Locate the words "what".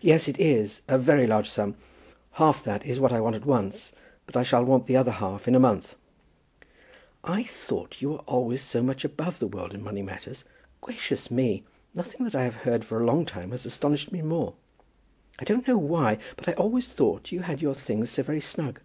3.00-3.10